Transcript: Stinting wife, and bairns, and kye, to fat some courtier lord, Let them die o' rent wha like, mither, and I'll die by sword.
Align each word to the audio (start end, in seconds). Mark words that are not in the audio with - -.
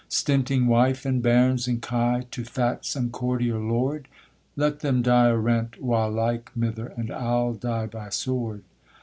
Stinting 0.09 0.65
wife, 0.65 1.05
and 1.05 1.21
bairns, 1.21 1.67
and 1.67 1.79
kye, 1.79 2.25
to 2.31 2.43
fat 2.43 2.85
some 2.85 3.11
courtier 3.11 3.59
lord, 3.59 4.07
Let 4.55 4.79
them 4.79 5.03
die 5.03 5.29
o' 5.29 5.35
rent 5.35 5.79
wha 5.79 6.07
like, 6.07 6.49
mither, 6.57 6.87
and 6.97 7.11
I'll 7.11 7.53
die 7.53 7.85
by 7.85 8.09
sword. 8.09 8.63